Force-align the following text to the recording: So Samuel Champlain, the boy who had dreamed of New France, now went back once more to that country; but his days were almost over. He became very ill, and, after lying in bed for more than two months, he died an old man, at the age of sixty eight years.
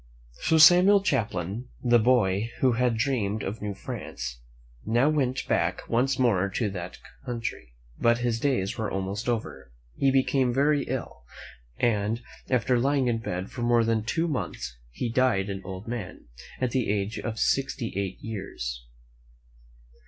So 0.45 0.57
Samuel 0.57 1.03
Champlain, 1.03 1.67
the 1.83 1.99
boy 1.99 2.49
who 2.59 2.71
had 2.71 2.97
dreamed 2.97 3.43
of 3.43 3.61
New 3.61 3.75
France, 3.75 4.41
now 4.83 5.09
went 5.09 5.47
back 5.47 5.87
once 5.87 6.17
more 6.17 6.49
to 6.49 6.71
that 6.71 6.97
country; 7.23 7.75
but 7.99 8.17
his 8.17 8.39
days 8.39 8.79
were 8.79 8.89
almost 8.89 9.29
over. 9.29 9.71
He 9.95 10.09
became 10.09 10.51
very 10.55 10.85
ill, 10.85 11.21
and, 11.77 12.23
after 12.49 12.79
lying 12.79 13.09
in 13.09 13.19
bed 13.19 13.51
for 13.51 13.61
more 13.61 13.83
than 13.83 14.03
two 14.03 14.27
months, 14.27 14.75
he 14.89 15.07
died 15.07 15.51
an 15.51 15.61
old 15.63 15.87
man, 15.87 16.25
at 16.59 16.71
the 16.71 16.89
age 16.89 17.19
of 17.19 17.37
sixty 17.37 17.93
eight 17.95 18.17
years. 18.21 18.87